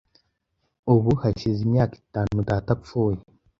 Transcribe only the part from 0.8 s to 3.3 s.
Ubu hashize imyaka itanu data apfuye.